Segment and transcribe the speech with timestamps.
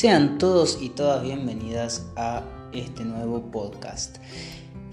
[0.00, 2.42] Sean todos y todas bienvenidas a
[2.72, 4.16] este nuevo podcast.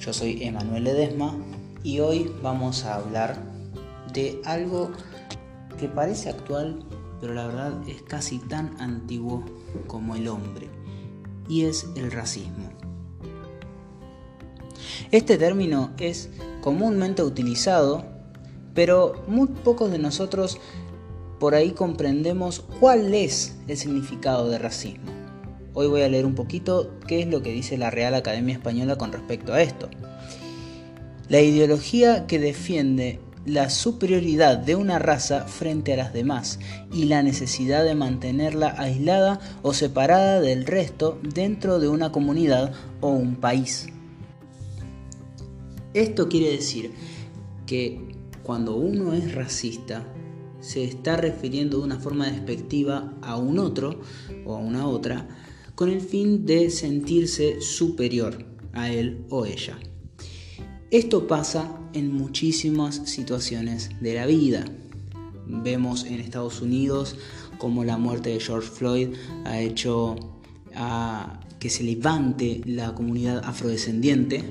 [0.01, 1.33] Yo soy Emanuel Ledesma
[1.81, 3.41] y hoy vamos a hablar
[4.11, 4.91] de algo
[5.79, 6.83] que parece actual,
[7.21, 9.45] pero la verdad es casi tan antiguo
[9.87, 10.67] como el hombre,
[11.47, 12.69] y es el racismo.
[15.11, 16.29] Este término es
[16.59, 18.03] comúnmente utilizado,
[18.73, 20.59] pero muy pocos de nosotros
[21.39, 25.11] por ahí comprendemos cuál es el significado de racismo.
[25.73, 28.97] Hoy voy a leer un poquito qué es lo que dice la Real Academia Española
[28.97, 29.89] con respecto a esto.
[31.29, 36.59] La ideología que defiende la superioridad de una raza frente a las demás
[36.91, 43.09] y la necesidad de mantenerla aislada o separada del resto dentro de una comunidad o
[43.09, 43.87] un país.
[45.93, 46.91] Esto quiere decir
[47.65, 48.01] que
[48.43, 50.03] cuando uno es racista,
[50.67, 54.01] se está refiriendo de una forma despectiva a un otro
[54.45, 55.25] o a una otra
[55.75, 59.77] con el fin de sentirse superior a él o ella.
[60.91, 64.65] Esto pasa en muchísimas situaciones de la vida.
[65.45, 67.15] Vemos en Estados Unidos
[67.59, 69.09] como la muerte de George Floyd
[69.45, 70.17] ha hecho
[71.59, 74.43] que se levante la comunidad afrodescendiente.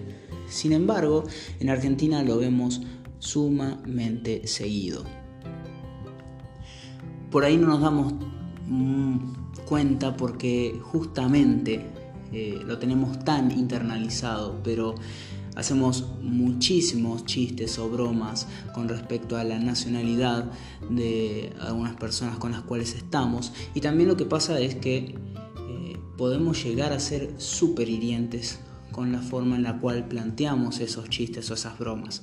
[0.49, 1.25] Sin embargo,
[1.61, 2.81] en Argentina lo vemos
[3.19, 5.05] sumamente seguido
[7.37, 8.15] por ahí no nos damos
[8.67, 9.17] mm,
[9.69, 11.85] cuenta porque justamente
[12.33, 14.95] eh, lo tenemos tan internalizado, pero
[15.55, 20.51] hacemos muchísimos chistes o bromas con respecto a la nacionalidad
[20.89, 23.53] de algunas personas con las cuales estamos.
[23.75, 28.61] Y también lo que pasa es que eh, podemos llegar a ser súper hirientes
[28.97, 32.23] con la forma en la cual planteamos esos chistes o esas bromas.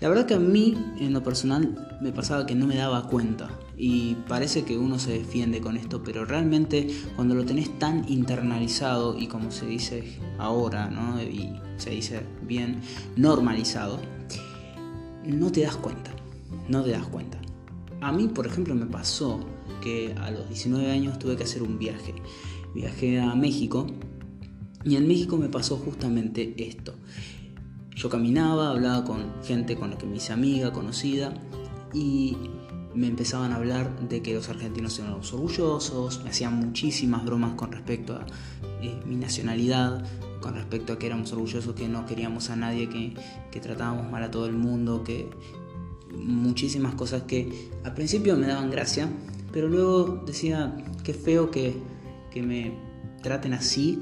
[0.00, 3.50] La verdad que a mí, en lo personal, me pasaba que no me daba cuenta.
[3.76, 9.18] Y parece que uno se defiende con esto, pero realmente cuando lo tenés tan internalizado
[9.18, 11.22] y como se dice ahora, ¿no?
[11.22, 12.80] y se dice bien,
[13.16, 14.00] normalizado,
[15.26, 16.10] no te das cuenta.
[16.70, 17.38] No te das cuenta.
[18.00, 19.40] A mí, por ejemplo, me pasó
[19.82, 22.14] que a los 19 años tuve que hacer un viaje.
[22.74, 23.86] Viajé a México
[24.84, 26.94] y en México me pasó justamente esto.
[27.96, 31.32] Yo caminaba, hablaba con gente con la que me hice amiga, conocida,
[31.92, 32.36] y
[32.94, 37.54] me empezaban a hablar de que los argentinos eran los orgullosos, me hacían muchísimas bromas
[37.54, 38.26] con respecto a
[38.82, 40.04] eh, mi nacionalidad,
[40.40, 43.14] con respecto a que éramos orgullosos, que no queríamos a nadie, que,
[43.50, 45.28] que tratábamos mal a todo el mundo, que
[46.14, 49.08] muchísimas cosas que al principio me daban gracia,
[49.52, 51.74] pero luego decía, qué feo que,
[52.30, 52.76] que me
[53.22, 54.00] traten así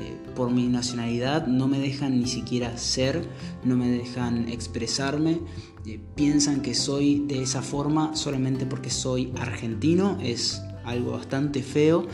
[0.00, 3.28] eh, por mi nacionalidad, no me dejan ni siquiera ser,
[3.64, 5.40] no me dejan expresarme,
[5.86, 12.04] eh, piensan que soy de esa forma solamente porque soy argentino, es algo bastante feo,
[12.04, 12.06] eh,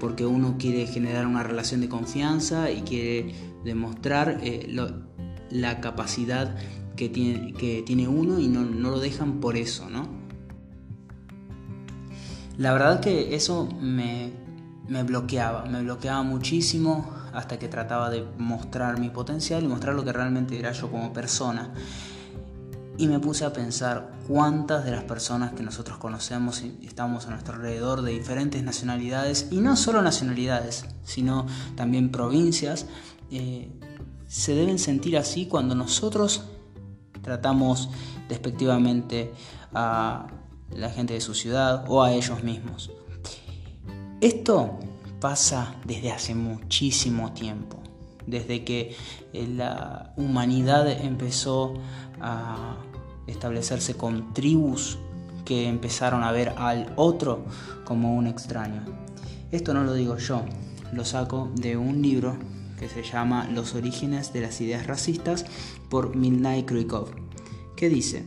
[0.00, 4.40] porque uno quiere generar una relación de confianza y quiere demostrar
[5.50, 6.56] la capacidad
[6.96, 10.08] que tiene, que tiene uno y no, no lo dejan por eso, ¿no?
[12.56, 14.30] La verdad que eso me,
[14.88, 20.04] me bloqueaba, me bloqueaba muchísimo hasta que trataba de mostrar mi potencial y mostrar lo
[20.04, 21.72] que realmente era yo como persona.
[22.96, 27.30] Y me puse a pensar cuántas de las personas que nosotros conocemos y estamos a
[27.30, 32.86] nuestro alrededor de diferentes nacionalidades, y no solo nacionalidades, sino también provincias,
[33.32, 33.72] eh,
[34.28, 36.44] se deben sentir así cuando nosotros
[37.22, 37.90] tratamos
[38.28, 39.32] despectivamente
[39.72, 40.28] a
[40.70, 42.90] la gente de su ciudad o a ellos mismos.
[44.20, 44.78] Esto
[45.20, 47.78] pasa desde hace muchísimo tiempo,
[48.26, 48.94] desde que
[49.32, 51.74] eh, la humanidad empezó
[52.20, 52.76] a
[53.26, 54.98] establecerse con tribus
[55.44, 57.44] que empezaron a ver al otro
[57.84, 58.84] como un extraño.
[59.50, 60.44] Esto no lo digo yo,
[60.92, 62.36] lo saco de un libro
[62.78, 65.44] que se llama Los orígenes de las ideas racistas
[65.88, 67.10] por Midnight Krykov,
[67.76, 68.26] que dice,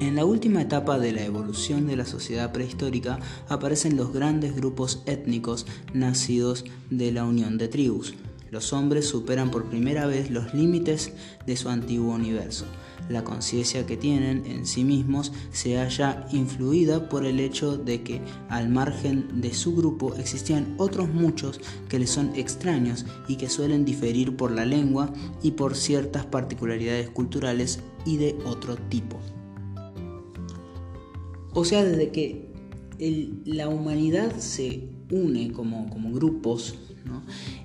[0.00, 3.18] en la última etapa de la evolución de la sociedad prehistórica
[3.48, 8.14] aparecen los grandes grupos étnicos nacidos de la unión de tribus.
[8.50, 11.12] Los hombres superan por primera vez los límites
[11.46, 12.64] de su antiguo universo.
[13.08, 18.20] La conciencia que tienen en sí mismos se halla influida por el hecho de que
[18.48, 23.84] al margen de su grupo existían otros muchos que les son extraños y que suelen
[23.84, 25.12] diferir por la lengua
[25.42, 29.18] y por ciertas particularidades culturales y de otro tipo.
[31.58, 32.46] O sea, desde que
[33.44, 36.76] la humanidad se une como, grupos,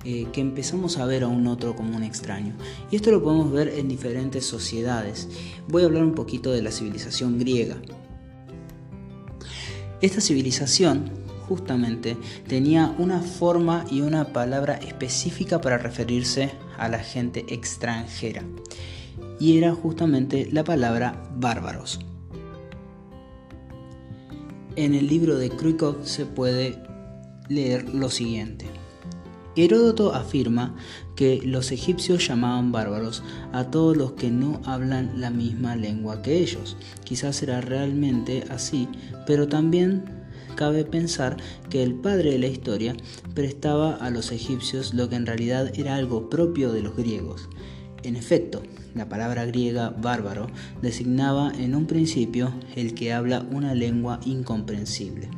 [0.04, 2.56] eh, que empezamos a ver a un otro como un extraño.
[2.90, 5.28] Y esto lo podemos ver en diferentes sociedades.
[5.68, 7.76] Voy a hablar un poquito de la civilización griega.
[10.00, 11.12] Esta civilización
[11.48, 12.16] justamente
[12.48, 18.42] tenía una forma y una palabra específica para referirse a la gente extranjera.
[19.38, 22.00] Y era justamente la palabra bárbaros.
[24.76, 26.82] En el libro de Krykov se puede
[27.48, 28.66] leer lo siguiente.
[29.54, 30.74] Heródoto afirma
[31.14, 33.22] que los egipcios llamaban bárbaros
[33.52, 36.76] a todos los que no hablan la misma lengua que ellos.
[37.04, 38.88] Quizás era realmente así,
[39.28, 40.06] pero también
[40.56, 41.36] cabe pensar
[41.70, 42.96] que el padre de la historia
[43.32, 47.48] prestaba a los egipcios lo que en realidad era algo propio de los griegos.
[48.02, 48.60] En efecto,
[48.94, 50.46] la palabra griega bárbaro
[50.82, 55.28] designaba en un principio el que habla una lengua incomprensible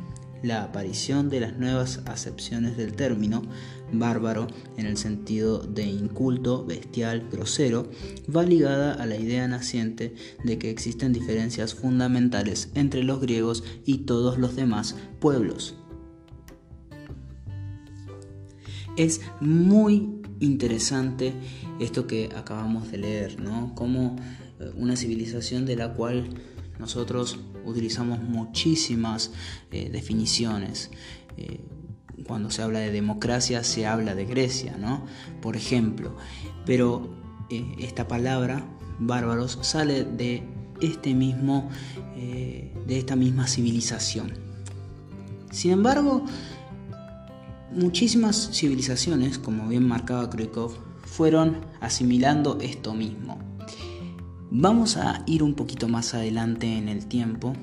[0.43, 3.43] la aparición de las nuevas acepciones del término
[3.91, 7.89] bárbaro en el sentido de inculto, bestial, grosero,
[8.33, 10.13] va ligada a la idea naciente
[10.43, 15.75] de que existen diferencias fundamentales entre los griegos y todos los demás pueblos.
[18.97, 21.33] Es muy interesante
[21.79, 23.73] esto que acabamos de leer, ¿no?
[23.75, 24.15] Como
[24.59, 26.29] eh, una civilización de la cual
[26.79, 29.31] nosotros utilizamos muchísimas
[29.71, 30.91] eh, definiciones.
[31.37, 31.59] Eh,
[32.25, 35.05] cuando se habla de democracia se habla de Grecia, ¿no?
[35.41, 36.15] Por ejemplo.
[36.65, 37.15] Pero
[37.79, 38.65] esta palabra,
[38.99, 40.43] bárbaros, sale de
[40.81, 41.69] este mismo,
[42.17, 44.33] de esta misma civilización.
[45.51, 46.25] Sin embargo,
[47.71, 50.71] muchísimas civilizaciones, como bien marcaba Krykov,
[51.05, 53.39] fueron asimilando esto mismo.
[54.49, 57.53] Vamos a ir un poquito más adelante en el tiempo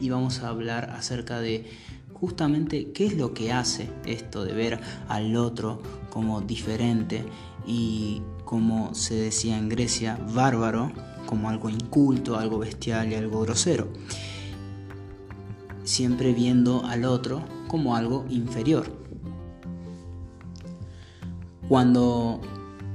[0.00, 1.70] y vamos a hablar acerca de
[2.12, 7.24] justamente qué es lo que hace esto de ver al otro como diferente
[7.66, 10.92] y como se decía en Grecia, bárbaro,
[11.26, 13.88] como algo inculto, algo bestial y algo grosero.
[15.82, 19.03] Siempre viendo al otro como algo inferior.
[21.68, 22.40] Cuando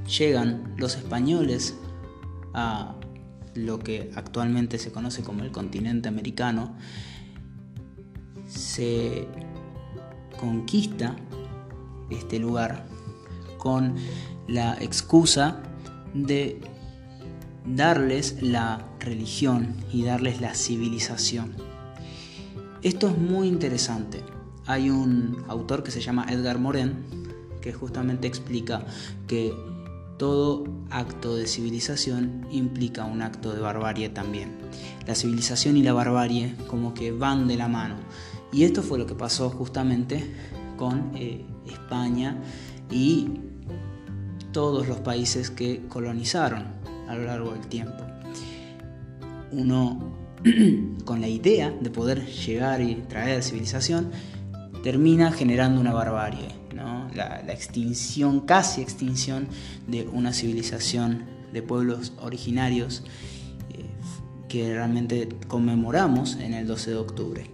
[0.06, 1.76] llegan los españoles
[2.54, 2.96] a
[3.54, 6.76] lo que actualmente se conoce como el continente americano,
[8.46, 9.28] se
[10.38, 11.16] conquista
[12.10, 12.86] este lugar
[13.58, 13.94] con
[14.48, 15.62] la excusa
[16.14, 16.60] de
[17.66, 21.54] darles la religión y darles la civilización.
[22.82, 24.22] Esto es muy interesante.
[24.66, 27.19] Hay un autor que se llama Edgar Morin
[27.60, 28.84] que justamente explica
[29.26, 29.54] que
[30.20, 34.58] todo acto de civilización implica un acto de barbarie también.
[35.06, 37.94] La civilización y la barbarie como que van de la mano.
[38.52, 40.30] Y esto fue lo que pasó justamente
[40.76, 42.36] con eh, España
[42.90, 43.28] y
[44.52, 46.64] todos los países que colonizaron
[47.08, 48.04] a lo largo del tiempo.
[49.52, 50.16] Uno
[51.06, 54.10] con la idea de poder llegar y traer civilización
[54.82, 56.59] termina generando una barbarie
[57.14, 59.48] la, extinción, casi extinción
[59.86, 63.02] de una civilización de pueblos originarios
[63.70, 63.84] eh,
[64.48, 67.50] que realmente conmemoramos en el 12 de octubre.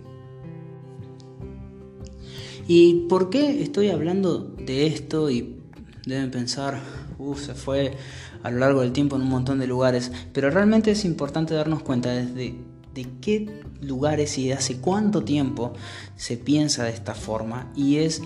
[2.68, 5.30] ¿Y por qué estoy hablando de esto?
[5.30, 5.56] Y
[6.04, 6.80] deben pensar,
[7.18, 7.96] uff, se fue
[8.42, 11.82] a lo largo del tiempo en un montón de lugares, pero realmente es importante darnos
[11.82, 12.56] cuenta desde
[12.96, 15.74] de qué lugares y hace cuánto tiempo
[16.16, 18.22] se piensa de esta forma y es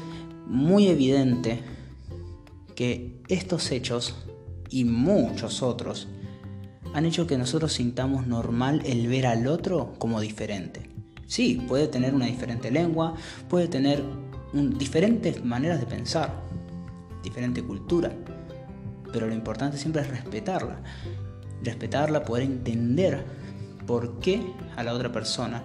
[0.51, 1.61] muy evidente
[2.75, 4.17] que estos hechos
[4.69, 6.09] y muchos otros
[6.93, 10.91] han hecho que nosotros sintamos normal el ver al otro como diferente.
[11.27, 13.15] Sí, puede tener una diferente lengua,
[13.49, 14.03] puede tener
[14.53, 16.43] diferentes maneras de pensar,
[17.23, 18.13] diferente cultura,
[19.13, 20.83] pero lo importante siempre es respetarla.
[21.63, 23.25] Respetarla, poder entender
[23.87, 24.43] por qué
[24.75, 25.65] a la otra persona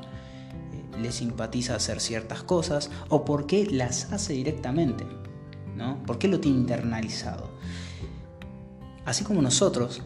[1.01, 5.05] le simpatiza hacer ciertas cosas o por qué las hace directamente,
[5.75, 6.01] ¿no?
[6.03, 7.49] ¿Por qué lo tiene internalizado?
[9.05, 10.01] Así como nosotros,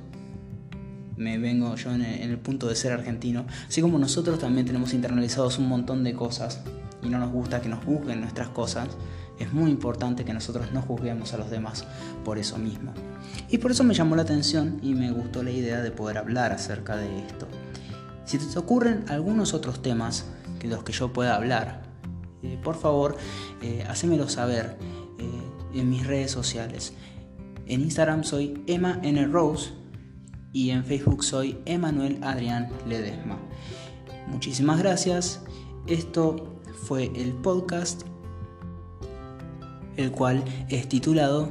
[1.15, 5.58] me vengo yo en el, punto de ser argentino, así como nosotros también tenemos internalizados
[5.58, 6.62] un montón de cosas
[7.01, 8.88] y no nos gusta que nos juzguen nuestras cosas,
[9.38, 11.86] es muy importante que nosotros no juzguemos a los demás
[12.25, 12.93] por eso mismo.
[13.50, 16.51] Y por eso me llamó la atención y me gustó la idea de poder hablar
[16.51, 17.48] acerca de esto.
[18.25, 20.25] Si te ocurren algunos otros temas
[20.60, 21.84] que los que yo pueda hablar,
[22.44, 23.18] eh, por favor,
[23.62, 24.78] eh, hacémelo saber
[25.18, 26.94] eh, en mis redes sociales.
[27.66, 29.25] En Instagram soy Emma N.
[29.28, 29.72] Rose
[30.54, 33.38] y en Facebook soy Emanuel Adrián Ledesma.
[34.28, 35.42] Muchísimas gracias.
[35.88, 38.04] Esto fue el podcast,
[39.98, 41.50] el cual es titulado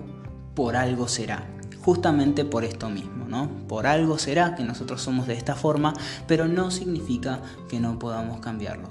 [0.54, 1.48] Por algo será
[1.88, 3.48] justamente por esto mismo, ¿no?
[3.66, 5.94] Por algo será que nosotros somos de esta forma,
[6.26, 8.90] pero no significa que no podamos cambiarlo.